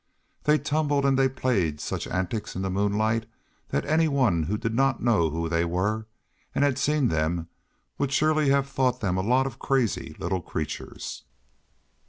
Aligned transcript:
They 0.45 0.57
tumbled 0.57 1.05
and 1.05 1.15
they 1.15 1.29
played 1.29 1.79
such 1.79 2.07
antics 2.07 2.55
in 2.55 2.63
the 2.63 2.71
moonlight 2.71 3.27
that 3.69 3.85
anyone 3.85 4.41
who 4.45 4.57
did 4.57 4.73
not 4.73 4.99
know 5.03 5.29
who 5.29 5.47
they 5.47 5.63
were 5.63 6.07
and 6.55 6.63
had 6.63 6.79
seen 6.79 7.09
them 7.09 7.49
would 7.99 8.11
surely 8.11 8.49
have 8.49 8.67
thought 8.67 9.01
them 9.01 9.15
a 9.15 9.21
lot 9.21 9.45
of 9.45 9.59
crazy 9.59 10.15
little 10.17 10.41
creatures. 10.41 11.25